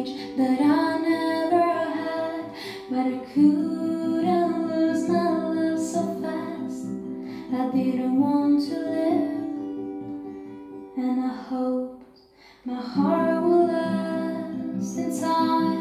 rage 0.00 0.36
that 0.36 0.60
I 0.60 0.98
never 0.98 1.62
had, 1.62 2.44
but 2.90 3.06
I 3.06 3.18
couldn't 3.32 4.68
lose 4.68 5.08
my 5.08 5.30
love 5.30 5.78
so 5.78 6.20
fast. 6.22 6.86
I 7.52 7.70
didn't 7.76 8.20
want 8.20 8.62
to 8.68 8.78
live, 8.78 9.38
and 10.96 11.24
I 11.24 11.34
hoped 11.48 12.18
my 12.64 12.80
heart 12.80 13.42
will 13.42 13.66
last 13.66 14.98
in 14.98 15.20
time. 15.20 15.79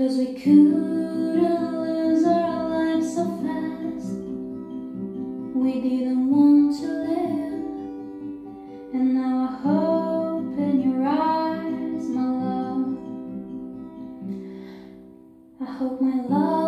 Cause 0.00 0.16
we 0.16 0.32
couldn't 0.32 1.36
lose 1.36 2.24
our 2.24 2.70
lives 2.70 3.16
so 3.16 3.24
fast. 3.42 4.14
We 5.54 5.72
didn't 5.82 6.30
want 6.30 6.80
to 6.80 6.86
live. 6.86 7.64
And 8.94 9.14
now 9.14 9.46
I 9.46 9.56
hope 9.62 10.56
in 10.56 10.80
your 10.80 11.06
eyes, 11.06 12.08
my 12.08 12.30
love. 12.30 12.96
I 15.60 15.70
hope 15.70 16.00
my 16.00 16.22
love 16.22 16.59